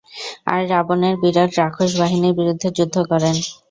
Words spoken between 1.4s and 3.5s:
রাক্ষস বাহিনীর বিরুদ্ধে যুদ্ধ করেন।